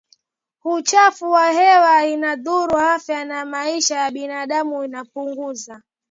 uchafuzi 0.63 1.31
wa 1.33 1.51
hewa 1.51 2.05
Inadhuru 2.05 2.77
afya 2.77 3.25
na 3.25 3.45
maisha 3.45 3.95
ya 3.99 4.11
binadamu 4.11 4.83
inapunguza 4.83 5.81